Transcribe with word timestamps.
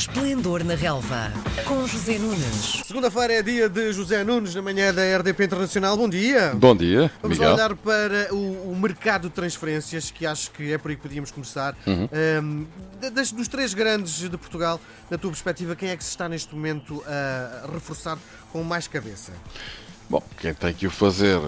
Esplendor 0.00 0.64
na 0.64 0.74
Relva, 0.74 1.30
com 1.66 1.86
José 1.86 2.16
Nunes. 2.18 2.80
Segunda-feira 2.86 3.34
é 3.34 3.42
dia 3.42 3.68
de 3.68 3.92
José 3.92 4.24
Nunes, 4.24 4.54
na 4.54 4.62
manhã 4.62 4.94
da 4.94 5.02
RDP 5.18 5.44
Internacional. 5.44 5.94
Bom 5.94 6.08
dia. 6.08 6.54
Bom 6.54 6.74
dia, 6.74 7.12
Vamos 7.20 7.36
Miguel. 7.36 7.52
olhar 7.52 7.76
para 7.76 8.32
o, 8.34 8.72
o 8.72 8.76
mercado 8.80 9.28
de 9.28 9.34
transferências, 9.34 10.10
que 10.10 10.24
acho 10.24 10.52
que 10.52 10.72
é 10.72 10.78
por 10.78 10.90
aí 10.90 10.96
que 10.96 11.02
podíamos 11.02 11.30
começar. 11.30 11.76
Uhum. 11.86 12.08
Um, 12.42 12.66
da- 12.98 13.10
das- 13.10 13.30
dos 13.30 13.46
três 13.46 13.74
grandes 13.74 14.14
de 14.26 14.38
Portugal, 14.38 14.80
na 15.10 15.18
tua 15.18 15.30
perspectiva, 15.32 15.76
quem 15.76 15.90
é 15.90 15.96
que 15.98 16.02
se 16.02 16.08
está 16.10 16.30
neste 16.30 16.54
momento 16.54 17.04
a 17.06 17.70
reforçar 17.70 18.16
com 18.54 18.64
mais 18.64 18.88
cabeça? 18.88 19.32
Bom, 20.08 20.22
quem 20.40 20.54
tem 20.54 20.72
que 20.72 20.86
o 20.86 20.90
fazer 20.90 21.38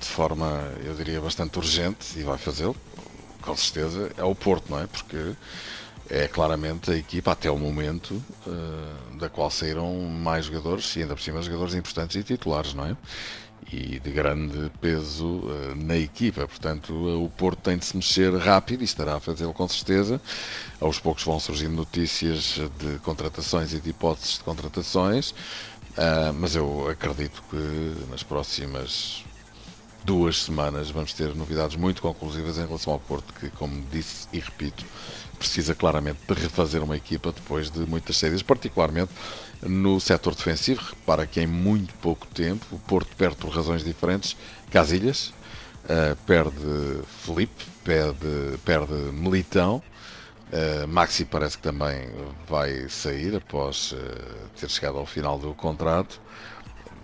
de 0.00 0.06
forma, 0.08 0.64
eu 0.84 0.94
diria, 0.96 1.20
bastante 1.20 1.56
urgente, 1.58 2.18
e 2.18 2.24
vai 2.24 2.38
fazê-lo, 2.38 2.74
com 3.40 3.56
certeza, 3.56 4.10
é 4.18 4.24
o 4.24 4.34
Porto, 4.34 4.64
não 4.68 4.80
é? 4.80 4.86
Porque 4.88 5.16
é 6.08 6.28
claramente 6.28 6.90
a 6.90 6.96
equipa, 6.96 7.32
até 7.32 7.50
o 7.50 7.58
momento, 7.58 8.22
eh, 8.46 9.16
da 9.18 9.28
qual 9.28 9.50
saíram 9.50 9.94
mais 10.00 10.46
jogadores, 10.46 10.94
e 10.96 11.02
ainda 11.02 11.14
por 11.14 11.22
cima 11.22 11.42
jogadores 11.42 11.74
importantes 11.74 12.16
e 12.16 12.22
titulares, 12.22 12.74
não 12.74 12.86
é? 12.86 12.96
E 13.72 13.98
de 13.98 14.10
grande 14.10 14.70
peso 14.80 15.42
eh, 15.48 15.74
na 15.74 15.96
equipa. 15.96 16.46
Portanto, 16.46 16.92
o 16.92 17.30
Porto 17.30 17.60
tem 17.60 17.78
de 17.78 17.86
se 17.86 17.96
mexer 17.96 18.34
rápido 18.36 18.82
e 18.82 18.84
estará 18.84 19.16
a 19.16 19.20
fazê-lo 19.20 19.54
com 19.54 19.66
certeza. 19.66 20.20
Aos 20.80 20.98
poucos 20.98 21.24
vão 21.24 21.40
surgindo 21.40 21.74
notícias 21.74 22.60
de 22.78 22.98
contratações 23.00 23.72
e 23.72 23.80
de 23.80 23.90
hipóteses 23.90 24.34
de 24.34 24.44
contratações. 24.44 25.34
Ah, 25.96 26.32
mas 26.34 26.56
eu 26.56 26.88
acredito 26.88 27.42
que 27.48 28.10
nas 28.10 28.22
próximas 28.22 29.24
duas 30.04 30.42
semanas 30.42 30.90
vamos 30.90 31.14
ter 31.14 31.34
novidades 31.34 31.76
muito 31.76 32.02
conclusivas 32.02 32.58
em 32.58 32.66
relação 32.66 32.92
ao 32.92 33.00
Porto, 33.00 33.32
que, 33.34 33.48
como 33.50 33.82
disse 33.90 34.28
e 34.32 34.38
repito, 34.38 34.84
precisa 35.44 35.74
claramente 35.74 36.18
de 36.26 36.34
refazer 36.34 36.82
uma 36.82 36.96
equipa 36.96 37.30
depois 37.30 37.70
de 37.70 37.80
muitas 37.80 38.16
saídas, 38.16 38.42
particularmente 38.42 39.12
no 39.62 40.00
setor 40.00 40.34
defensivo. 40.34 40.80
Repara 40.80 41.26
que 41.26 41.40
em 41.40 41.46
muito 41.46 41.92
pouco 41.94 42.26
tempo 42.28 42.64
o 42.72 42.78
Porto 42.78 43.14
perde 43.14 43.36
por 43.36 43.50
razões 43.50 43.84
diferentes 43.84 44.36
Casilhas, 44.70 45.32
ah, 45.88 46.16
perde 46.26 47.02
Felipe, 47.24 47.64
perde, 47.84 48.58
perde 48.64 48.92
Militão. 49.12 49.82
Uh, 50.52 50.86
Maxi 50.86 51.24
parece 51.24 51.56
que 51.56 51.64
também 51.64 52.08
vai 52.46 52.88
sair 52.88 53.34
após 53.34 53.90
uh, 53.90 53.96
ter 54.58 54.70
chegado 54.70 54.98
ao 54.98 55.06
final 55.06 55.36
do 55.36 55.52
contrato. 55.52 56.20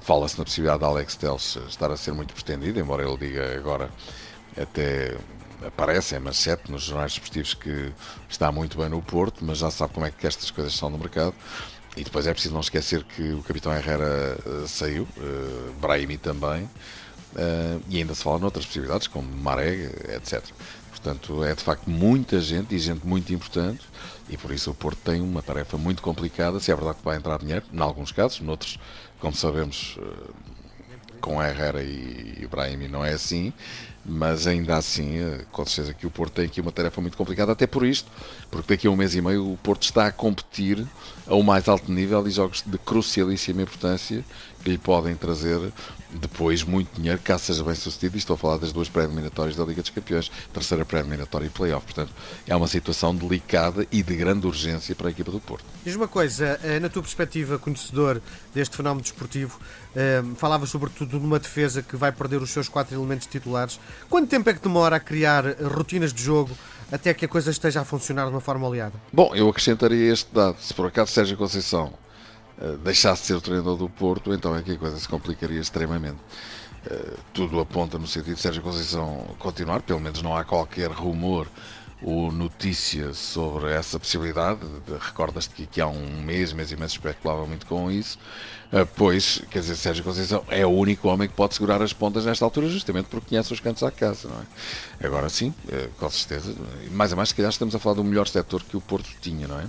Fala-se 0.02 0.38
na 0.38 0.44
possibilidade 0.44 0.80
de 0.80 0.84
Alex 0.84 1.16
Telles 1.16 1.58
estar 1.68 1.90
a 1.90 1.96
ser 1.96 2.12
muito 2.12 2.32
pretendido, 2.32 2.78
embora 2.78 3.02
ele 3.02 3.16
diga 3.16 3.56
agora 3.56 3.90
até 4.56 5.16
aparece 5.66 6.16
em 6.16 6.20
manchete 6.20 6.70
nos 6.70 6.84
jornais 6.84 7.12
desportivos 7.12 7.54
que 7.54 7.92
está 8.28 8.50
muito 8.50 8.78
bem 8.78 8.88
no 8.88 9.02
Porto, 9.02 9.44
mas 9.44 9.58
já 9.58 9.70
sabe 9.70 9.92
como 9.92 10.06
é 10.06 10.10
que 10.10 10.26
estas 10.26 10.50
coisas 10.50 10.74
são 10.74 10.90
no 10.90 10.98
mercado. 10.98 11.34
E 11.96 12.04
depois 12.04 12.26
é 12.26 12.32
preciso 12.32 12.54
não 12.54 12.60
esquecer 12.60 13.02
que 13.02 13.32
o 13.32 13.42
capitão 13.42 13.74
Herrera 13.74 14.38
uh, 14.46 14.68
saiu, 14.68 15.02
uh, 15.16 15.72
Brahimi 15.80 16.16
também, 16.16 16.62
uh, 16.62 17.82
e 17.88 17.98
ainda 17.98 18.14
se 18.14 18.22
fala 18.22 18.38
noutras 18.38 18.64
possibilidades, 18.64 19.08
como 19.08 19.28
Marega, 19.28 20.14
etc. 20.14 20.44
Portanto, 20.90 21.42
é 21.42 21.54
de 21.54 21.62
facto 21.64 21.88
muita 21.88 22.40
gente 22.40 22.74
e 22.74 22.78
gente 22.78 23.06
muito 23.06 23.32
importante, 23.32 23.84
e 24.28 24.36
por 24.36 24.52
isso 24.52 24.70
o 24.70 24.74
Porto 24.74 24.98
tem 25.02 25.20
uma 25.20 25.42
tarefa 25.42 25.76
muito 25.76 26.02
complicada. 26.02 26.60
Se 26.60 26.70
é 26.70 26.74
verdade 26.74 26.98
que 26.98 27.04
vai 27.04 27.16
entrar 27.16 27.38
dinheiro, 27.38 27.64
em 27.72 27.80
alguns 27.80 28.12
casos, 28.12 28.40
noutros, 28.40 28.78
como 29.18 29.34
sabemos, 29.34 29.98
eh, 30.00 30.30
com 31.20 31.42
Herrera 31.42 31.82
e 31.82 32.38
Ibrahim 32.42 32.88
não 32.88 33.04
é 33.04 33.12
assim, 33.12 33.52
mas 34.04 34.46
ainda 34.46 34.76
assim, 34.76 35.18
eh, 35.18 35.44
com 35.52 35.64
certeza 35.66 35.94
que 35.94 36.06
o 36.06 36.10
Porto 36.10 36.34
tem 36.34 36.46
aqui 36.46 36.60
uma 36.60 36.72
tarefa 36.72 37.00
muito 37.00 37.16
complicada, 37.16 37.52
até 37.52 37.66
por 37.66 37.84
isto, 37.84 38.10
porque 38.50 38.74
daqui 38.74 38.86
a 38.86 38.90
um 38.90 38.96
mês 38.96 39.14
e 39.14 39.20
meio 39.20 39.52
o 39.52 39.56
Porto 39.58 39.82
está 39.82 40.06
a 40.06 40.12
competir 40.12 40.86
ao 41.26 41.42
mais 41.42 41.68
alto 41.68 41.92
nível 41.92 42.26
e 42.26 42.30
jogos 42.30 42.62
de 42.66 42.78
crucialíssima 42.78 43.62
importância 43.62 44.24
que 44.62 44.70
lhe 44.70 44.78
podem 44.78 45.14
trazer 45.14 45.72
depois 46.12 46.62
muito 46.62 46.94
dinheiro, 46.96 47.20
caso 47.22 47.44
seja 47.44 47.62
bem 47.62 47.74
sucedido. 47.74 48.16
E 48.16 48.18
estou 48.18 48.34
a 48.34 48.36
falar 48.36 48.58
das 48.58 48.72
duas 48.72 48.88
pré-eliminatórias 48.88 49.56
da 49.56 49.64
Liga 49.64 49.80
dos 49.80 49.90
Campeões, 49.90 50.30
terceira 50.52 50.84
pré-eliminatória 50.84 51.46
e 51.46 51.48
playoff. 51.48 51.84
Portanto, 51.84 52.12
é 52.46 52.54
uma 52.54 52.66
situação 52.66 53.14
delicada 53.14 53.86
e 53.90 54.02
de 54.02 54.16
grande 54.16 54.46
urgência 54.46 54.94
para 54.94 55.08
a 55.08 55.10
equipa 55.10 55.30
do 55.30 55.40
Porto. 55.40 55.64
Diz 55.84 55.94
uma 55.94 56.08
coisa, 56.08 56.58
eh, 56.62 56.80
na 56.80 56.88
tua 56.88 57.02
perspectiva, 57.02 57.58
conhecedor 57.58 58.20
deste 58.52 58.76
fenómeno 58.76 59.02
desportivo, 59.02 59.60
eh, 59.94 60.22
falavas 60.36 60.70
sobretudo 60.70 61.18
de 61.18 61.24
uma 61.24 61.38
defesa 61.38 61.82
que 61.82 61.96
vai 61.96 62.12
perder 62.12 62.42
os 62.42 62.50
seus 62.50 62.68
quatro 62.68 62.94
elementos 62.94 63.26
titulares. 63.26 63.78
Quanto 64.08 64.28
tempo 64.28 64.48
é 64.50 64.54
que 64.54 64.60
demora 64.60 64.96
a 64.96 65.00
criar 65.00 65.44
rotinas 65.62 66.12
de 66.12 66.22
jogo 66.22 66.50
até 66.90 67.14
que 67.14 67.24
a 67.24 67.28
coisa 67.28 67.50
esteja 67.50 67.80
a 67.80 67.84
funcionar 67.84 68.24
de 68.24 68.30
uma 68.30 68.40
forma 68.40 68.66
oleada? 68.66 68.94
Bom, 69.12 69.34
eu 69.34 69.48
acrescentaria 69.48 70.12
este 70.12 70.34
dado. 70.34 70.56
Se 70.60 70.74
por 70.74 70.86
acaso 70.86 71.12
Sérgio 71.12 71.36
Conceição 71.36 71.92
uh, 72.58 72.76
deixasse 72.78 73.22
de 73.22 73.28
ser 73.28 73.34
o 73.34 73.40
treinador 73.40 73.76
do 73.76 73.88
Porto, 73.88 74.34
então 74.34 74.56
é 74.56 74.62
que 74.62 74.72
a 74.72 74.78
coisa 74.78 74.98
se 74.98 75.08
complicaria 75.08 75.60
extremamente. 75.60 76.18
Uh, 76.86 77.18
tudo 77.32 77.60
aponta 77.60 77.98
no 77.98 78.06
sentido 78.06 78.34
de 78.34 78.40
Sérgio 78.40 78.62
Conceição 78.62 79.26
continuar, 79.38 79.82
pelo 79.82 80.00
menos 80.00 80.22
não 80.22 80.36
há 80.36 80.44
qualquer 80.44 80.90
rumor 80.90 81.46
ou 82.02 82.32
notícia 82.32 83.12
sobre 83.12 83.72
essa 83.72 83.98
possibilidade. 83.98 84.60
Recordas-te 85.00 85.54
que 85.54 85.62
aqui 85.64 85.80
há 85.80 85.86
um 85.86 86.22
mês, 86.22 86.52
mês 86.52 86.72
e 86.72 86.76
mês 86.76 86.92
especulava 86.92 87.46
muito 87.46 87.66
com 87.66 87.90
isso. 87.90 88.18
Uh, 88.72 88.86
pois, 88.94 89.42
quer 89.50 89.58
dizer, 89.58 89.74
Sérgio 89.74 90.04
Conceição 90.04 90.44
é 90.48 90.64
o 90.64 90.70
único 90.70 91.08
homem 91.08 91.28
que 91.28 91.34
pode 91.34 91.54
segurar 91.54 91.82
as 91.82 91.92
pontas 91.92 92.24
nesta 92.24 92.44
altura, 92.44 92.68
justamente 92.68 93.06
porque 93.06 93.30
conhece 93.30 93.52
os 93.52 93.58
cantos 93.58 93.82
à 93.82 93.90
casa, 93.90 94.28
não 94.28 94.40
é? 94.40 95.06
Agora 95.06 95.28
sim, 95.28 95.48
uh, 95.48 95.90
com 95.98 96.08
certeza, 96.08 96.54
mais 96.92 97.12
a 97.12 97.16
mais, 97.16 97.30
se 97.30 97.34
calhar 97.34 97.50
estamos 97.50 97.74
a 97.74 97.80
falar 97.80 97.96
do 97.96 98.04
melhor 98.04 98.28
setor 98.28 98.62
que 98.62 98.76
o 98.76 98.80
Porto 98.80 99.08
tinha, 99.20 99.48
não 99.48 99.58
é? 99.58 99.66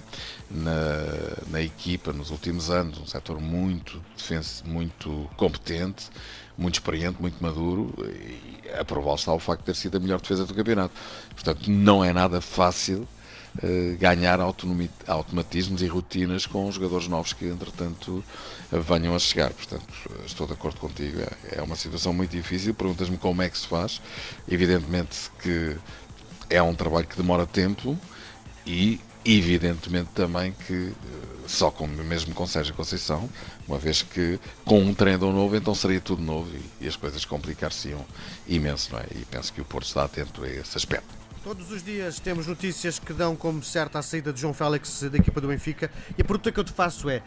Na, 0.51 1.49
na 1.49 1.61
equipa, 1.61 2.13
nos 2.13 2.29
últimos 2.29 2.69
anos, 2.69 2.99
um 2.99 3.07
setor 3.07 3.41
muito, 3.41 3.99
muito 4.65 5.27
competente, 5.35 6.09
muito 6.55 6.75
experiente, 6.75 7.19
muito 7.19 7.41
maduro, 7.41 7.91
e 8.05 8.69
a 8.79 8.85
prová-lo 8.85 9.15
está 9.15 9.33
o 9.33 9.39
facto 9.39 9.61
de 9.61 9.65
ter 9.65 9.75
sido 9.75 9.97
a 9.97 9.99
melhor 9.99 10.21
defesa 10.21 10.45
do 10.45 10.53
campeonato. 10.53 10.93
Portanto, 11.33 11.71
não 11.71 12.05
é 12.05 12.13
nada 12.13 12.39
fácil 12.39 13.07
ganhar 13.99 14.39
automatismos 15.07 15.81
e 15.81 15.87
rotinas 15.87 16.45
com 16.45 16.67
os 16.67 16.75
jogadores 16.75 17.07
novos 17.07 17.33
que, 17.33 17.45
entretanto, 17.45 18.23
venham 18.71 19.15
a 19.15 19.19
chegar. 19.19 19.51
Portanto, 19.51 19.85
estou 20.25 20.47
de 20.47 20.53
acordo 20.53 20.79
contigo. 20.79 21.19
É, 21.21 21.59
é 21.59 21.61
uma 21.61 21.75
situação 21.75 22.13
muito 22.13 22.31
difícil. 22.31 22.73
Perguntas-me 22.73 23.17
como 23.17 23.41
é 23.41 23.49
que 23.49 23.57
se 23.57 23.67
faz. 23.67 24.01
Evidentemente 24.49 25.29
que 25.41 25.75
é 26.49 26.61
um 26.61 26.73
trabalho 26.73 27.07
que 27.07 27.17
demora 27.17 27.45
tempo 27.45 27.97
e, 28.65 28.99
evidentemente, 29.25 30.09
também 30.13 30.53
que 30.67 30.93
só 31.47 31.69
com, 31.69 31.85
mesmo 31.85 32.33
com 32.33 32.47
Sérgio 32.47 32.73
Conceição, 32.73 33.29
uma 33.67 33.77
vez 33.77 34.01
que 34.01 34.39
com 34.63 34.79
um 34.79 34.93
treinador 34.93 35.33
novo, 35.33 35.55
então 35.55 35.75
seria 35.75 35.99
tudo 35.99 36.21
novo 36.21 36.49
e, 36.55 36.85
e 36.85 36.87
as 36.87 36.95
coisas 36.95 37.25
complicar-se-iam 37.25 38.05
imenso, 38.47 38.93
não 38.93 38.99
é? 38.99 39.05
E 39.11 39.25
penso 39.25 39.51
que 39.51 39.61
o 39.61 39.65
Porto 39.65 39.87
está 39.87 40.05
atento 40.05 40.43
a 40.43 40.49
esse 40.49 40.77
aspecto. 40.77 41.20
Todos 41.43 41.71
os 41.71 41.83
dias 41.83 42.19
temos 42.19 42.45
notícias 42.45 42.99
que 42.99 43.11
dão 43.13 43.35
como 43.35 43.63
certa 43.63 43.97
a 43.97 44.03
saída 44.03 44.31
de 44.31 44.39
João 44.39 44.53
Félix 44.53 45.01
da 45.01 45.17
equipa 45.17 45.41
do 45.41 45.47
Benfica 45.47 45.89
e 46.15 46.21
a 46.21 46.23
pergunta 46.23 46.51
que 46.51 46.59
eu 46.59 46.63
te 46.63 46.71
faço 46.71 47.09
é, 47.09 47.23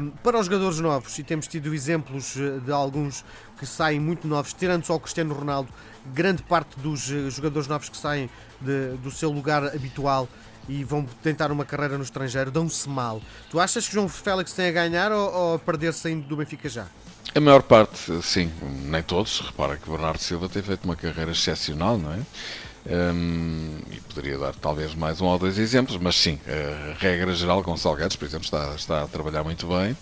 um, 0.00 0.10
para 0.10 0.36
os 0.36 0.46
jogadores 0.46 0.80
novos, 0.80 1.16
e 1.16 1.22
temos 1.22 1.46
tido 1.46 1.72
exemplos 1.72 2.36
eh, 2.36 2.58
de 2.58 2.72
alguns 2.72 3.24
que 3.56 3.64
saem 3.64 4.00
muito 4.00 4.26
novos, 4.26 4.52
tirando 4.52 4.84
só 4.84 4.96
o 4.96 5.00
Cristiano 5.00 5.32
Ronaldo, 5.32 5.72
grande 6.12 6.42
parte 6.42 6.76
dos 6.80 7.08
eh, 7.08 7.30
jogadores 7.30 7.68
novos 7.68 7.88
que 7.88 7.96
saem 7.96 8.28
de, 8.60 8.96
do 8.96 9.12
seu 9.12 9.30
lugar 9.30 9.64
habitual 9.64 10.28
e 10.68 10.82
vão 10.82 11.04
tentar 11.22 11.52
uma 11.52 11.64
carreira 11.64 11.96
no 11.96 12.02
estrangeiro, 12.02 12.50
dão-se 12.50 12.88
mal. 12.88 13.22
Tu 13.48 13.60
achas 13.60 13.86
que 13.86 13.94
João 13.94 14.08
Félix 14.08 14.52
tem 14.54 14.66
a 14.66 14.72
ganhar 14.72 15.12
ou, 15.12 15.32
ou 15.32 15.54
a 15.54 15.58
perder 15.60 15.92
saindo 15.92 16.26
do 16.26 16.36
Benfica 16.36 16.68
já? 16.68 16.88
A 17.32 17.38
maior 17.38 17.62
parte, 17.62 18.20
sim, 18.22 18.50
nem 18.86 19.02
todos. 19.04 19.38
Repara 19.40 19.76
que 19.76 19.88
Bernardo 19.88 20.18
Silva 20.18 20.48
tem 20.48 20.62
feito 20.62 20.84
uma 20.84 20.96
carreira 20.96 21.30
excepcional, 21.30 21.96
não 21.96 22.12
é? 22.12 22.18
Um, 22.84 23.78
e 23.92 24.00
poderia 24.00 24.36
dar 24.38 24.54
talvez 24.54 24.94
mais 24.94 25.20
um 25.20 25.26
ou 25.26 25.38
dois 25.38 25.56
exemplos, 25.56 25.96
mas 25.98 26.16
sim, 26.16 26.38
a 26.46 26.98
regra 26.98 27.32
geral, 27.32 27.62
Gonçalo 27.62 27.96
Guedes, 27.96 28.16
por 28.16 28.24
exemplo, 28.24 28.44
está, 28.44 28.74
está 28.74 29.02
a 29.02 29.06
trabalhar 29.06 29.44
muito 29.44 29.66
bem. 29.68 29.96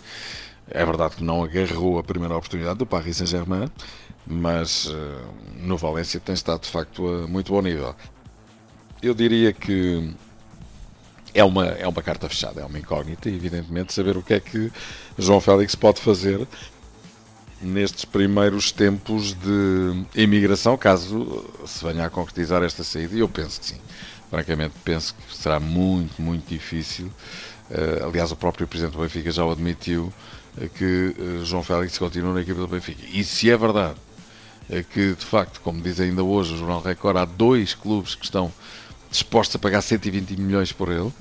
É 0.71 0.85
verdade 0.85 1.17
que 1.17 1.25
não 1.25 1.43
agarrou 1.43 1.99
a 1.99 2.03
primeira 2.03 2.37
oportunidade 2.37 2.79
do 2.79 2.87
Paris 2.87 3.19
Saint-Germain, 3.19 3.69
mas 4.27 4.87
uh, 4.87 4.95
no 5.57 5.77
Valência 5.77 6.21
tem 6.21 6.35
estado 6.35 6.63
de 6.63 6.69
facto 6.69 7.07
a 7.07 7.27
muito 7.27 7.53
bom 7.53 7.61
nível. 7.61 7.95
Eu 9.03 9.15
diria 9.15 9.53
que 9.53 10.15
é 11.35 11.45
uma, 11.45 11.67
é 11.67 11.87
uma 11.87 12.03
carta 12.03 12.29
fechada, 12.29 12.61
é 12.61 12.65
uma 12.65 12.79
incógnita, 12.79 13.29
e 13.29 13.35
evidentemente 13.35 13.93
saber 13.93 14.17
o 14.17 14.23
que 14.23 14.35
é 14.35 14.41
que 14.41 14.71
João 15.19 15.41
Félix 15.41 15.75
pode 15.75 16.01
fazer 16.01 16.47
nestes 17.61 18.05
primeiros 18.05 18.73
tempos 18.73 19.35
de 19.35 20.05
imigração, 20.15 20.77
caso 20.77 21.45
se 21.67 21.85
venha 21.85 22.07
a 22.07 22.11
concretizar 22.11 22.63
esta 22.63 22.83
saída, 22.83 23.15
e 23.15 23.21
eu 23.21 23.29
penso 23.29 23.61
que 23.61 23.67
sim. 23.67 23.81
Francamente, 24.31 24.75
penso 24.85 25.15
que 25.15 25.37
será 25.37 25.59
muito, 25.59 26.21
muito 26.23 26.49
difícil. 26.49 27.07
Uh, 27.71 28.07
aliás, 28.09 28.31
o 28.33 28.37
próprio 28.37 28.67
Presidente 28.67 28.93
do 28.93 29.01
Benfica 29.01 29.31
já 29.31 29.45
o 29.45 29.51
admitiu 29.51 30.13
uh, 30.57 30.69
que 30.71 31.15
uh, 31.19 31.45
João 31.45 31.63
Félix 31.63 31.99
continua 31.99 32.35
na 32.35 32.41
equipa 32.41 32.61
do 32.61 32.69
Benfica. 32.69 33.03
E 33.13 33.23
se 33.25 33.51
é 33.51 33.57
verdade 33.57 33.97
que, 34.93 35.17
de 35.17 35.25
facto, 35.27 35.61
como 35.63 35.81
diz 35.81 35.99
ainda 35.99 36.23
hoje 36.23 36.55
o 36.55 36.57
Jornal 36.57 36.81
Record, 36.81 37.17
há 37.17 37.25
dois 37.25 37.75
clubes 37.75 38.15
que 38.15 38.25
estão 38.25 38.53
dispostos 39.11 39.57
a 39.57 39.59
pagar 39.59 39.83
120 39.83 40.37
milhões 40.37 40.71
por 40.71 40.93
ele, 40.93 41.13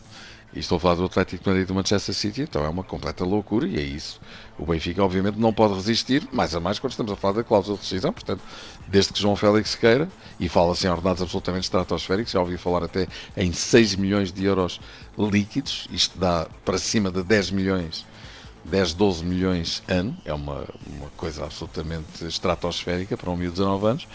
E 0.52 0.60
estou 0.60 0.78
a 0.78 0.80
falar 0.80 0.96
do 0.96 1.06
Atlético 1.06 1.44
de 1.44 1.50
Madrid 1.50 1.64
e 1.64 1.68
do 1.68 1.76
Manchester 1.76 2.16
City, 2.16 2.42
então 2.42 2.66
é 2.66 2.70
uma 2.70 2.84
completa 2.84 3.24
loucura 3.24 3.68
e 3.68 3.78
é 3.78 3.82
isso. 3.82 4.20
O 4.58 4.66
Benfica, 4.66 5.04
obviamente, 5.04 5.38
não 5.38 5.54
pode 5.54 5.76
resistir, 5.76 6.28
mais 6.32 6.56
a 6.56 6.60
mais 6.60 6.80
quando 6.80 6.92
estamos 6.92 7.12
a 7.12 7.16
falar 7.16 7.36
da 7.36 7.44
cláusula 7.44 7.78
de 7.78 7.84
decisão. 7.84 8.12
Portanto, 8.12 8.42
desde 8.88 9.14
que 9.14 9.22
João 9.22 9.36
Félix 9.36 9.76
queira, 9.76 10.10
e 10.40 10.50
fala-se 10.50 10.88
em 10.88 10.90
ordenados 10.90 11.22
absolutamente 11.22 11.66
estratosféricos, 11.66 12.32
já 12.32 12.40
ouvi 12.40 12.58
falar 12.58 12.84
até 12.84 13.08
em 13.38 13.54
6 13.54 13.96
milhões 13.96 14.32
de 14.32 14.44
euros 14.44 14.82
líquidos, 15.18 15.88
isto 15.92 16.18
dá 16.18 16.48
para 16.66 16.80
cima 16.80 17.12
de 17.12 17.22
10 17.22 17.52
milhões 17.52 18.06
10, 18.66 18.94
12 18.94 19.26
milhões 19.26 19.84
ano, 19.88 20.16
é 20.26 20.34
uma, 20.34 20.66
uma 20.86 21.10
coisa 21.16 21.46
absolutamente 21.46 22.26
estratosférica 22.26 23.18
para 23.18 23.30
um 23.30 23.38
de 23.38 23.50
19 23.50 23.88
anos, 23.88 24.08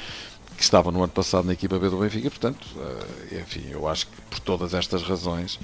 que 0.56 0.62
estava 0.62 0.92
no 0.92 1.02
ano 1.02 1.12
passado 1.12 1.46
na 1.46 1.52
equipa 1.52 1.78
B 1.78 1.88
do 1.88 1.98
Benfica, 1.98 2.30
portanto, 2.30 2.66
eh, 3.32 3.40
enfim, 3.40 3.66
eu 3.70 3.88
acho 3.88 4.06
que 4.06 4.20
por 4.30 4.38
todas 4.40 4.74
estas 4.74 5.02
razões 5.02 5.58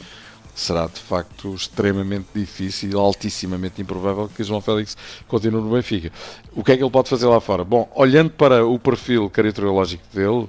será 0.54 0.86
de 0.86 1.00
facto 1.00 1.54
extremamente 1.54 2.28
difícil, 2.34 2.98
altissimamente 2.98 3.80
improvável 3.80 4.28
que 4.28 4.44
João 4.44 4.60
Félix 4.60 4.96
continue 5.26 5.62
no 5.62 5.70
Benfica. 5.70 6.12
O 6.54 6.62
que 6.62 6.72
é 6.72 6.76
que 6.76 6.82
ele 6.82 6.90
pode 6.90 7.08
fazer 7.08 7.26
lá 7.26 7.40
fora? 7.40 7.64
Bom, 7.64 7.90
olhando 7.94 8.30
para 8.30 8.64
o 8.64 8.78
perfil 8.78 9.28
caracterológico 9.30 10.04
dele, 10.12 10.48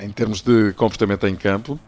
em 0.00 0.10
termos 0.10 0.40
de 0.40 0.72
comportamento 0.74 1.26
em 1.26 1.36
campo, 1.36 1.78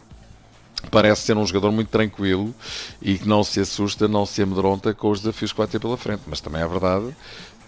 parece 0.89 1.23
ser 1.23 1.37
um 1.37 1.45
jogador 1.45 1.71
muito 1.71 1.89
tranquilo 1.89 2.53
e 3.01 3.17
que 3.17 3.27
não 3.27 3.43
se 3.43 3.59
assusta, 3.59 4.07
não 4.07 4.25
se 4.25 4.41
amedronta 4.41 4.93
com 4.93 5.09
os 5.09 5.19
desafios 5.19 5.51
que 5.51 5.57
vai 5.57 5.67
ter 5.67 5.79
pela 5.79 5.97
frente. 5.97 6.23
Mas 6.27 6.41
também 6.41 6.61
é 6.61 6.67
verdade 6.67 7.15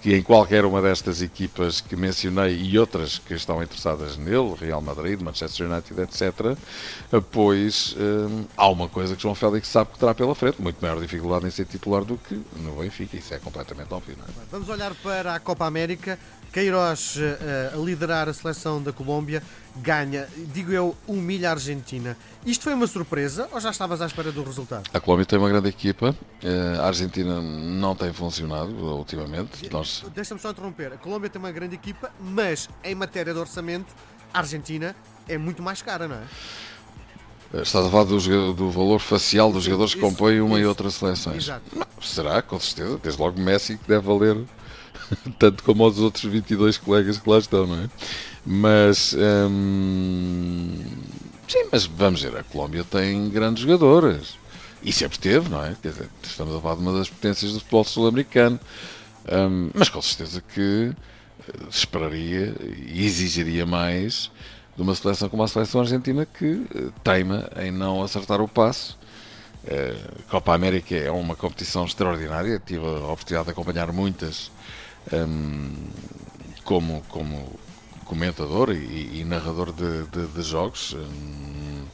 que 0.03 0.13
em 0.13 0.21
qualquer 0.21 0.65
uma 0.65 0.81
destas 0.81 1.21
equipas 1.21 1.79
que 1.79 1.95
mencionei 1.95 2.61
e 2.61 2.77
outras 2.77 3.19
que 3.19 3.33
estão 3.35 3.63
interessadas 3.63 4.17
nele, 4.17 4.53
Real 4.59 4.81
Madrid, 4.81 5.21
Manchester 5.21 5.71
United, 5.71 6.01
etc., 6.01 6.57
pois 7.31 7.95
hum, 7.97 8.43
há 8.57 8.67
uma 8.67 8.89
coisa 8.89 9.15
que 9.15 9.21
João 9.21 9.33
Félix 9.33 9.69
sabe 9.69 9.91
que 9.93 9.99
terá 9.99 10.13
pela 10.13 10.35
frente, 10.35 10.61
muito 10.61 10.81
maior 10.81 10.99
dificuldade 10.99 11.47
em 11.47 11.49
ser 11.49 11.63
titular 11.65 12.03
do 12.03 12.17
que 12.17 12.35
no 12.57 12.73
Benfica, 12.81 13.15
isso 13.15 13.33
é 13.33 13.39
completamente 13.39 13.93
óbvio. 13.93 14.17
É? 14.27 14.31
Vamos 14.51 14.67
olhar 14.67 14.93
para 14.95 15.35
a 15.35 15.39
Copa 15.39 15.65
América. 15.65 16.19
Queiroz 16.53 17.15
uh, 17.15 17.73
a 17.73 17.83
liderar 17.83 18.29
a 18.29 18.33
seleção 18.33 18.81
da 18.81 18.93
Colômbia 18.93 19.41
ganha, 19.77 20.27
digo 20.53 20.71
eu, 20.71 20.95
humilha 21.07 21.49
a 21.49 21.53
Argentina. 21.53 22.15
Isto 22.45 22.65
foi 22.65 22.75
uma 22.75 22.85
surpresa 22.85 23.49
ou 23.51 23.59
já 23.59 23.71
estavas 23.71 24.01
à 24.03 24.05
espera 24.05 24.31
do 24.31 24.43
resultado? 24.43 24.83
A 24.93 24.99
Colômbia 24.99 25.25
tem 25.25 25.39
uma 25.39 25.49
grande 25.49 25.69
equipa, 25.69 26.11
uh, 26.11 26.81
a 26.81 26.85
Argentina 26.85 27.41
não 27.41 27.95
tem 27.95 28.13
funcionado 28.13 28.71
ultimamente. 28.71 29.67
Nós... 29.71 30.05
Deixa-me 30.13 30.39
só 30.39 30.51
interromper. 30.51 30.93
A 30.93 30.97
Colômbia 30.97 31.27
tem 31.27 31.39
uma 31.39 31.51
grande 31.51 31.73
equipa, 31.73 32.11
mas 32.19 32.69
em 32.83 32.93
matéria 32.93 33.33
de 33.33 33.39
orçamento, 33.39 33.91
a 34.31 34.37
Argentina 34.37 34.95
é 35.27 35.39
muito 35.39 35.63
mais 35.63 35.81
cara, 35.81 36.07
não 36.07 36.17
é? 36.17 36.23
Eh, 37.55 37.61
estás 37.63 37.83
a 37.83 37.89
falar 37.89 38.03
do, 38.03 38.53
do 38.53 38.69
valor 38.69 38.99
facial 38.99 39.51
dos 39.51 39.63
jogadores 39.63 39.95
que 39.95 40.01
compõem 40.01 40.39
uma 40.39 40.57
isso, 40.57 40.65
e 40.65 40.67
outra 40.67 40.91
seleções. 40.91 41.45
Exato. 41.45 41.63
Será, 41.99 42.43
com 42.43 42.59
certeza. 42.59 42.99
Desde 43.01 43.19
logo 43.19 43.39
Messi 43.39 43.77
que 43.77 43.87
deve 43.87 44.05
valer 44.05 44.37
tanto 45.39 45.63
como 45.63 45.85
os 45.87 45.99
outros 45.99 46.23
22 46.23 46.77
colegas 46.77 47.17
que 47.17 47.29
lá 47.29 47.37
estão, 47.37 47.67
não 47.67 47.83
é? 47.83 47.89
Mas. 48.45 49.15
Hum, 49.17 50.79
sim, 51.47 51.65
mas 51.71 51.85
vamos 51.85 52.21
ver, 52.21 52.35
a 52.37 52.43
Colômbia 52.43 52.83
tem 52.83 53.29
grandes 53.29 53.63
jogadoras. 53.63 54.35
E 54.83 54.91
sempre 54.91 55.17
teve, 55.17 55.49
não 55.49 55.63
é? 55.63 55.75
Quer 55.81 55.91
dizer, 55.91 56.09
estamos 56.21 56.55
a 56.55 56.59
falar 56.59 56.75
de 56.75 56.81
uma 56.81 56.97
das 56.97 57.09
potências 57.09 57.53
do 57.53 57.59
futebol 57.59 57.83
sul-americano. 57.85 58.59
Hum, 59.31 59.69
mas 59.73 59.87
com 59.89 60.01
certeza 60.01 60.41
que 60.41 60.91
eh, 61.47 61.67
esperaria 61.69 62.53
e 62.87 63.05
exigiria 63.05 63.65
mais 63.65 64.29
de 64.75 64.81
uma 64.81 64.93
seleção 64.95 65.29
como 65.29 65.43
a 65.43 65.47
seleção 65.47 65.81
argentina 65.81 66.25
que 66.25 66.65
eh, 66.75 66.89
teima 67.03 67.49
em 67.57 67.71
não 67.71 68.03
acertar 68.03 68.41
o 68.41 68.47
passo. 68.47 68.97
A 69.65 69.73
eh, 69.73 69.97
Copa 70.29 70.53
América 70.53 70.95
é 70.95 71.09
uma 71.09 71.35
competição 71.35 71.85
extraordinária, 71.85 72.61
tive 72.65 72.85
a 72.85 73.11
oportunidade 73.11 73.45
de 73.45 73.51
acompanhar 73.51 73.91
muitas 73.91 74.51
um, 75.11 75.73
como, 76.63 77.01
como 77.09 77.59
comentador 78.05 78.71
e, 78.71 79.19
e 79.19 79.25
narrador 79.25 79.71
de, 79.71 80.03
de, 80.07 80.27
de 80.27 80.41
jogos 80.41 80.93
um, 80.93 81.85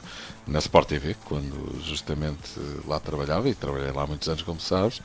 na 0.46 0.58
Sport 0.58 0.88
TV, 0.88 1.16
quando 1.24 1.80
justamente 1.82 2.58
lá 2.86 2.98
trabalhava 2.98 3.48
e 3.48 3.54
trabalhei 3.54 3.92
lá 3.92 4.06
muitos 4.06 4.28
anos, 4.28 4.42
como 4.42 4.60
sabes. 4.60 5.00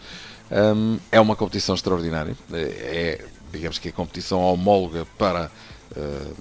Um, 0.52 1.00
é 1.12 1.20
uma 1.20 1.36
competição 1.36 1.76
extraordinária, 1.76 2.36
é, 2.52 2.58
é, 2.62 3.26
digamos 3.52 3.78
que 3.80 3.90
a 3.90 3.92
competição 3.92 4.42
homóloga 4.42 5.06
para 5.18 5.52
uh, 5.96 6.36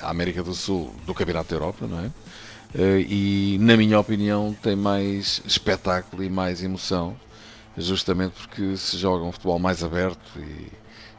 a 0.00 0.10
América 0.10 0.42
do 0.42 0.54
Sul 0.54 0.94
do 1.06 1.14
Campeonato 1.14 1.50
da 1.50 1.56
Europa, 1.56 1.86
não 1.86 2.00
é? 2.00 2.10
Uh, 2.76 3.00
e, 3.08 3.58
na 3.58 3.76
minha 3.76 3.98
opinião, 3.98 4.54
tem 4.62 4.76
mais 4.76 5.40
espetáculo 5.46 6.22
e 6.22 6.28
mais 6.28 6.62
emoção 6.62 7.16
justamente 7.76 8.32
porque 8.32 8.76
se 8.76 8.96
joga 8.96 9.24
um 9.24 9.32
futebol 9.32 9.58
mais 9.58 9.84
aberto 9.84 10.38
e, 10.38 10.72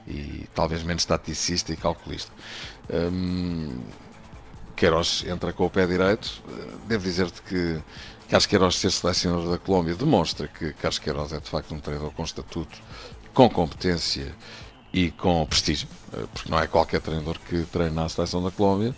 e 0.08 0.50
talvez 0.54 0.84
menos 0.84 1.06
taticista 1.06 1.72
e 1.72 1.78
calculista. 1.78 2.32
Um, 2.90 3.80
Queiroz 4.76 5.24
entra 5.28 5.52
com 5.54 5.66
o 5.66 5.70
pé 5.70 5.86
direito. 5.86 6.42
Devo 6.88 7.04
dizer-te 7.04 7.42
que 7.42 7.82
Carlos 8.30 8.46
Queiroz 8.46 8.76
ser 8.76 8.92
selecionador 8.92 9.52
da 9.52 9.58
Colômbia 9.58 9.96
demonstra 9.96 10.48
que 10.48 10.74
Carlos 10.74 11.00
Queiroz 11.00 11.34
é 11.34 11.40
de 11.40 11.50
facto 11.50 11.74
um 11.74 11.80
treinador 11.80 12.12
com 12.12 12.24
estatuto, 12.24 12.78
com 13.34 13.50
competência 13.50 14.36
e 14.94 15.12
com 15.12 15.46
prestígio, 15.46 15.88
eh, 16.14 16.26
porque 16.34 16.50
não 16.50 16.60
é 16.60 16.68
qualquer 16.68 17.02
treinador 17.02 17.38
que 17.40 17.64
treina 17.64 18.04
na 18.04 18.10
seleção 18.10 18.44
da 18.44 18.52
Colômbia. 18.52 18.96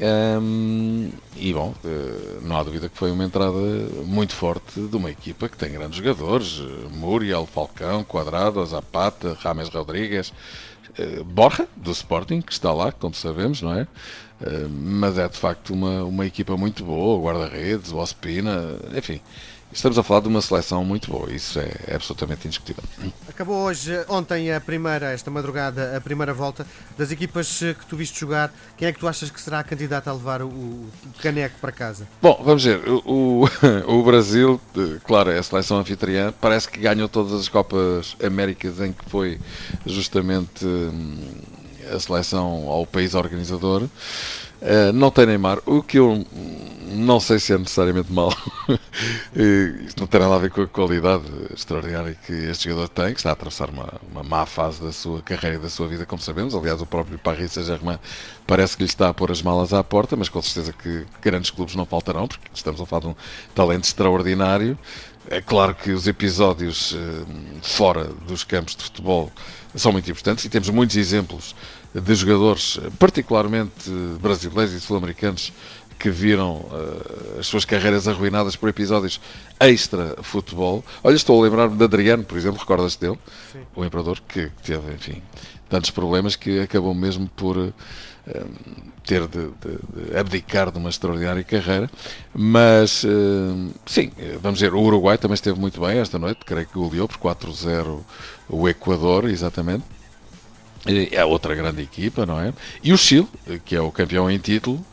Um, 0.00 1.10
e 1.36 1.52
bom, 1.52 1.72
uh, 1.84 2.40
não 2.42 2.56
há 2.56 2.62
dúvida 2.64 2.88
que 2.88 2.98
foi 2.98 3.12
uma 3.12 3.24
entrada 3.24 3.56
muito 4.04 4.34
forte 4.34 4.80
de 4.80 4.96
uma 4.96 5.08
equipa 5.08 5.48
que 5.48 5.56
tem 5.56 5.70
grandes 5.72 5.98
jogadores: 5.98 6.58
uh, 6.58 6.90
Muriel, 6.90 7.46
Falcão, 7.46 8.02
Quadrado, 8.02 8.64
Zapata, 8.66 9.36
Rames 9.40 9.68
Rodrigues, 9.68 10.32
uh, 10.98 11.22
Borja, 11.24 11.68
do 11.76 11.92
Sporting, 11.92 12.40
que 12.40 12.52
está 12.52 12.72
lá, 12.72 12.90
como 12.90 13.14
sabemos, 13.14 13.62
não 13.62 13.74
é? 13.74 13.86
mas 14.68 15.16
é 15.16 15.26
de 15.26 15.38
facto 15.38 15.72
uma, 15.72 16.02
uma 16.02 16.26
equipa 16.26 16.56
muito 16.56 16.84
boa: 16.84 17.22
guarda-redes, 17.22 17.92
Ospina, 17.92 18.76
enfim. 18.94 19.20
Estamos 19.74 19.98
a 19.98 20.04
falar 20.04 20.20
de 20.20 20.28
uma 20.28 20.40
seleção 20.40 20.84
muito 20.84 21.10
boa, 21.10 21.28
isso 21.32 21.58
é, 21.58 21.68
é 21.88 21.96
absolutamente 21.96 22.46
indiscutível. 22.46 22.84
Acabou 23.28 23.56
hoje, 23.64 23.92
ontem, 24.08 24.52
a 24.52 24.60
primeira, 24.60 25.10
esta 25.10 25.32
madrugada, 25.32 25.96
a 25.96 26.00
primeira 26.00 26.32
volta 26.32 26.64
das 26.96 27.10
equipas 27.10 27.58
que 27.58 27.84
tu 27.88 27.96
viste 27.96 28.20
jogar. 28.20 28.54
Quem 28.76 28.86
é 28.86 28.92
que 28.92 29.00
tu 29.00 29.08
achas 29.08 29.30
que 29.30 29.40
será 29.40 29.58
a 29.58 29.64
candidata 29.64 30.08
a 30.08 30.12
levar 30.12 30.42
o, 30.42 30.46
o 30.46 30.90
caneco 31.20 31.58
para 31.60 31.72
casa? 31.72 32.06
Bom, 32.22 32.40
vamos 32.44 32.62
ver. 32.62 32.88
O, 32.88 33.02
o, 33.04 33.44
o, 33.98 34.04
Brasil, 34.04 34.60
claro, 35.02 35.32
é 35.32 35.38
a 35.38 35.42
seleção 35.42 35.78
anfitriã, 35.78 36.32
parece 36.40 36.68
que 36.68 36.78
ganhou 36.78 37.08
todas 37.08 37.32
as 37.32 37.48
Copas 37.48 38.16
Américas 38.24 38.80
em 38.80 38.92
que 38.92 39.04
foi 39.10 39.40
justamente 39.84 40.64
hum, 40.64 41.16
a 41.92 41.98
seleção 41.98 42.68
ao 42.68 42.86
país 42.86 43.14
organizador. 43.14 43.82
Uh, 43.82 44.92
não 44.94 45.10
tem 45.10 45.26
Neymar, 45.26 45.58
o 45.66 45.82
que 45.82 45.98
eu 45.98 46.24
não 46.86 47.18
sei 47.18 47.40
se 47.40 47.52
é 47.52 47.58
necessariamente 47.58 48.12
mal. 48.12 48.32
Isto 49.86 50.00
não 50.00 50.06
tem 50.06 50.20
nada 50.20 50.34
a 50.34 50.38
ver 50.38 50.50
com 50.50 50.62
a 50.62 50.66
qualidade 50.66 51.24
extraordinária 51.52 52.16
que 52.26 52.32
este 52.32 52.68
jogador 52.68 52.88
tem, 52.88 53.12
que 53.12 53.20
está 53.20 53.30
a 53.30 53.32
atravessar 53.32 53.70
uma, 53.70 54.00
uma 54.10 54.22
má 54.22 54.46
fase 54.46 54.82
da 54.82 54.92
sua 54.92 55.22
carreira 55.22 55.56
e 55.56 55.58
da 55.58 55.68
sua 55.68 55.86
vida, 55.86 56.06
como 56.06 56.20
sabemos. 56.20 56.54
Aliás, 56.54 56.80
o 56.80 56.86
próprio 56.86 57.18
Paris 57.18 57.52
Saint-Germain 57.52 57.98
parece 58.46 58.76
que 58.76 58.82
lhe 58.82 58.88
está 58.88 59.08
a 59.08 59.14
pôr 59.14 59.30
as 59.30 59.42
malas 59.42 59.72
à 59.72 59.82
porta, 59.82 60.16
mas 60.16 60.28
com 60.28 60.40
certeza 60.40 60.72
que 60.72 61.06
grandes 61.20 61.50
clubes 61.50 61.74
não 61.74 61.84
faltarão, 61.84 62.26
porque 62.26 62.48
estamos 62.54 62.80
a 62.80 62.86
falar 62.86 63.00
de 63.00 63.08
um 63.08 63.14
talento 63.54 63.84
extraordinário. 63.84 64.78
É 65.28 65.40
claro 65.40 65.74
que 65.74 65.90
os 65.90 66.06
episódios 66.06 66.92
uh, 66.92 67.26
fora 67.62 68.04
dos 68.26 68.44
campos 68.44 68.76
de 68.76 68.84
futebol 68.84 69.32
são 69.74 69.90
muito 69.90 70.10
importantes 70.10 70.44
e 70.44 70.48
temos 70.48 70.68
muitos 70.68 70.96
exemplos 70.96 71.54
de 71.94 72.14
jogadores, 72.14 72.78
particularmente 72.98 73.88
brasileiros 74.20 74.74
e 74.74 74.80
sul-americanos, 74.80 75.52
que 76.04 76.10
viram 76.10 76.56
uh, 76.56 77.40
as 77.40 77.46
suas 77.46 77.64
carreiras 77.64 78.06
arruinadas 78.06 78.56
por 78.56 78.68
episódios 78.68 79.18
extra-futebol. 79.58 80.84
Olha, 81.02 81.14
estou 81.14 81.40
a 81.40 81.44
lembrar-me 81.44 81.78
de 81.78 81.82
Adriano, 81.82 82.22
por 82.22 82.36
exemplo, 82.36 82.60
recordas-te 82.60 83.00
dele? 83.00 83.18
Sim. 83.50 83.60
O 83.74 83.82
Imperador, 83.82 84.20
que 84.28 84.50
teve, 84.62 84.92
enfim, 84.92 85.22
tantos 85.66 85.88
problemas 85.88 86.36
que 86.36 86.60
acabou 86.60 86.92
mesmo 86.92 87.26
por 87.34 87.56
uh, 87.56 87.72
ter 89.02 89.26
de, 89.26 89.46
de, 89.46 90.10
de, 90.10 90.18
abdicar 90.18 90.70
de 90.70 90.76
uma 90.76 90.90
extraordinária 90.90 91.42
carreira. 91.42 91.90
Mas, 92.34 93.02
uh, 93.04 93.72
sim, 93.86 94.12
vamos 94.42 94.60
ver, 94.60 94.74
o 94.74 94.82
Uruguai 94.82 95.16
também 95.16 95.36
esteve 95.36 95.58
muito 95.58 95.80
bem 95.80 96.00
esta 96.00 96.18
noite, 96.18 96.40
creio 96.44 96.66
que 96.66 96.74
goleou 96.74 97.08
por 97.08 97.16
4-0 97.16 98.00
o 98.50 98.68
Equador, 98.68 99.24
exatamente. 99.30 99.84
É 101.12 101.24
outra 101.24 101.54
grande 101.54 101.80
equipa, 101.80 102.26
não 102.26 102.38
é? 102.38 102.52
E 102.82 102.92
o 102.92 102.98
Chile, 102.98 103.26
que 103.64 103.74
é 103.74 103.80
o 103.80 103.90
campeão 103.90 104.30
em 104.30 104.36
título, 104.36 104.84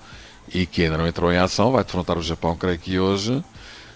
e 0.54 0.66
que 0.66 0.84
ainda 0.84 0.98
não 0.98 1.08
entrou 1.08 1.32
em 1.32 1.38
ação, 1.38 1.72
vai 1.72 1.84
defrontar 1.84 2.18
o 2.18 2.22
Japão, 2.22 2.56
creio 2.56 2.78
que 2.80 3.00
hoje. 3.00 3.34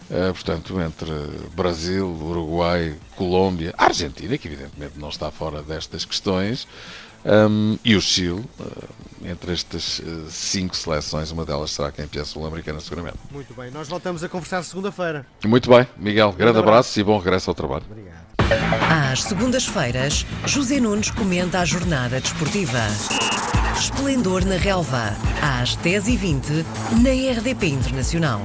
Uh, 0.10 0.34
portanto, 0.34 0.80
entre 0.80 1.12
Brasil, 1.56 2.08
Uruguai, 2.08 2.96
Colômbia, 3.16 3.74
Argentina, 3.78 4.38
que 4.38 4.48
evidentemente 4.48 5.00
não 5.00 5.10
está 5.10 5.32
fora 5.32 5.62
destas 5.62 6.06
questões, 6.06 6.68
Um, 7.26 7.80
e 7.84 7.96
o 7.96 8.02
Chile, 8.02 8.46
uh, 8.60 8.90
entre 9.26 9.52
estas 9.52 9.98
uh, 9.98 10.30
cinco 10.30 10.78
seleções, 10.78 11.32
uma 11.32 11.44
delas 11.44 11.72
será 11.72 11.92
campeã 11.92 12.24
sul-americana, 12.24 12.80
seguramente. 12.80 13.18
Muito 13.32 13.52
bem, 13.56 13.72
nós 13.72 13.88
voltamos 13.88 14.24
a 14.24 14.30
conversar 14.30 14.62
segunda-feira. 14.62 15.26
Muito 15.44 15.68
bem, 15.68 15.88
Miguel, 15.98 16.32
grande 16.34 16.60
abraço. 16.60 16.70
abraço 16.70 17.00
e 17.00 17.04
bom 17.04 17.18
regresso 17.18 17.50
ao 17.50 17.56
trabalho. 17.56 17.84
Obrigado. 17.90 18.26
Às 19.12 19.24
segundas-feiras, 19.24 20.24
José 20.46 20.80
Nunes 20.80 21.10
comenta 21.10 21.62
a 21.62 21.66
jornada 21.66 22.22
desportiva. 22.22 22.82
Esplendor 23.78 24.46
na 24.46 24.56
Relva, 24.56 25.14
às 25.42 25.76
10h20, 25.78 26.64
na 27.04 27.40
RDP 27.40 27.68
Internacional. 27.68 28.42